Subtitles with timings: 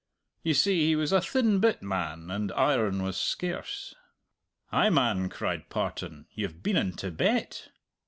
[0.41, 3.93] You see he was a thin bit man, and iron was scarce."
[4.71, 7.69] "Ay, man!" cried Partan, "you've been in Tibet?"